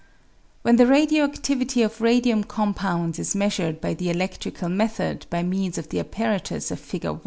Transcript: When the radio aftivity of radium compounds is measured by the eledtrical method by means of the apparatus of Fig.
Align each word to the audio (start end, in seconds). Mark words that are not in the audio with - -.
When 0.63 0.77
the 0.77 0.87
radio 0.87 1.27
aftivity 1.27 1.85
of 1.85 2.01
radium 2.01 2.43
compounds 2.43 3.19
is 3.19 3.35
measured 3.35 3.79
by 3.79 3.93
the 3.93 4.07
eledtrical 4.07 4.71
method 4.71 5.27
by 5.29 5.43
means 5.43 5.77
of 5.77 5.89
the 5.89 5.99
apparatus 5.99 6.71
of 6.71 6.79
Fig. 6.79 7.05